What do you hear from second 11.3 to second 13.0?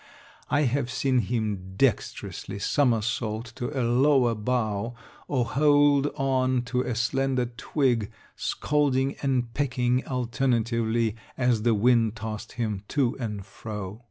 as the wind tossed him